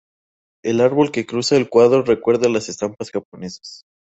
El 0.65 0.81
árbol 0.81 1.11
que 1.11 1.27
cruza 1.27 1.57
el 1.57 1.69
cuadro 1.69 2.01
recuerda 2.01 2.49
las 2.49 2.69
estampas 2.69 3.11
japonesas. 3.11 3.83